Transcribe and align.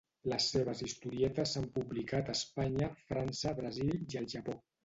Les 0.31 0.45
seves 0.53 0.79
historietes 0.85 1.53
s'han 1.57 1.69
publicat 1.77 2.31
a 2.33 2.37
Espanya, 2.39 2.91
França, 3.13 3.55
Brasil 3.63 3.97
i 4.01 4.21
al 4.25 4.31
Japó. 4.37 4.61